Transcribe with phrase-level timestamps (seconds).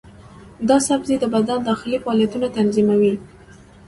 [0.67, 3.13] دا سبزی د بدن داخلي فعالیتونه تنظیموي.